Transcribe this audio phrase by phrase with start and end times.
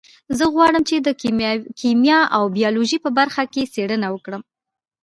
[0.37, 1.09] زه غواړم چې د
[1.81, 4.41] کیمیا او بیولوژي په برخه کې څیړنه وکړم